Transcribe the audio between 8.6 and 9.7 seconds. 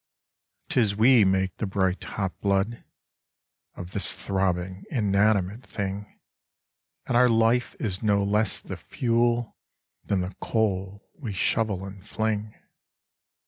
the fuel